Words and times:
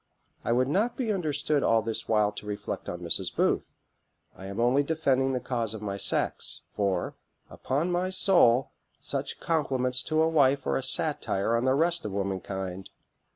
I 0.43 0.51
would 0.51 0.67
not 0.67 0.97
be 0.97 1.13
understood 1.13 1.61
all 1.61 1.83
this 1.83 2.09
while 2.09 2.31
to 2.31 2.47
reflect 2.47 2.89
on 2.89 3.01
Mrs. 3.01 3.35
Booth. 3.35 3.75
I 4.35 4.47
am 4.47 4.59
only 4.59 4.81
defending 4.81 5.33
the 5.33 5.39
cause 5.39 5.75
of 5.75 5.81
my 5.83 5.95
sex; 5.97 6.61
for, 6.75 7.13
upon 7.51 7.91
my 7.91 8.09
soul, 8.09 8.71
such 8.99 9.39
compliments 9.39 10.01
to 10.09 10.23
a 10.23 10.27
wife 10.27 10.65
are 10.65 10.75
a 10.75 10.81
satire 10.81 11.55
on 11.55 11.65
all 11.67 11.69
the 11.69 11.75
rest 11.75 12.03
of 12.03 12.13
womankind." 12.13 12.89